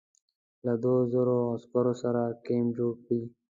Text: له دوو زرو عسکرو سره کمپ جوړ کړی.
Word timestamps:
له 0.65 0.73
دوو 0.81 0.97
زرو 1.11 1.37
عسکرو 1.55 1.93
سره 2.01 2.21
کمپ 2.45 2.69
جوړ 2.77 2.91
کړی. 3.03 3.21